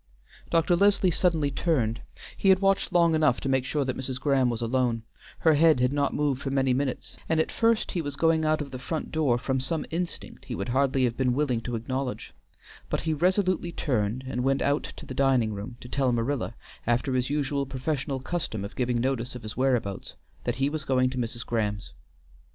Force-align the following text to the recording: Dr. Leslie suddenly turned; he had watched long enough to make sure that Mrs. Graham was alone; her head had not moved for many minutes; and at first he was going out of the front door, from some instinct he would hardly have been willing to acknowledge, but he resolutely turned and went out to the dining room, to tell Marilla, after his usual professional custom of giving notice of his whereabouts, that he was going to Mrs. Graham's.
Dr. 0.49 0.75
Leslie 0.75 1.11
suddenly 1.11 1.51
turned; 1.51 2.01
he 2.35 2.49
had 2.49 2.57
watched 2.57 2.91
long 2.91 3.13
enough 3.13 3.39
to 3.41 3.47
make 3.47 3.65
sure 3.65 3.85
that 3.85 3.95
Mrs. 3.95 4.19
Graham 4.19 4.49
was 4.49 4.59
alone; 4.59 5.03
her 5.41 5.53
head 5.53 5.79
had 5.79 5.93
not 5.93 6.11
moved 6.11 6.41
for 6.41 6.49
many 6.49 6.73
minutes; 6.73 7.17
and 7.29 7.39
at 7.39 7.51
first 7.51 7.91
he 7.91 8.01
was 8.01 8.15
going 8.15 8.43
out 8.43 8.61
of 8.61 8.71
the 8.71 8.79
front 8.79 9.11
door, 9.11 9.37
from 9.37 9.59
some 9.59 9.85
instinct 9.91 10.45
he 10.45 10.55
would 10.55 10.69
hardly 10.69 11.03
have 11.03 11.15
been 11.15 11.35
willing 11.35 11.61
to 11.61 11.75
acknowledge, 11.75 12.33
but 12.89 13.01
he 13.01 13.13
resolutely 13.13 13.71
turned 13.71 14.23
and 14.25 14.43
went 14.43 14.63
out 14.63 14.91
to 14.97 15.05
the 15.05 15.13
dining 15.13 15.53
room, 15.53 15.77
to 15.81 15.87
tell 15.87 16.11
Marilla, 16.11 16.55
after 16.87 17.13
his 17.13 17.29
usual 17.29 17.67
professional 17.67 18.19
custom 18.19 18.65
of 18.65 18.75
giving 18.75 18.99
notice 18.99 19.35
of 19.35 19.43
his 19.43 19.55
whereabouts, 19.55 20.15
that 20.45 20.55
he 20.55 20.67
was 20.67 20.83
going 20.83 21.11
to 21.11 21.19
Mrs. 21.19 21.45
Graham's. 21.45 21.93